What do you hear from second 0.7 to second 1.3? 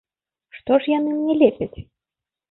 ж яны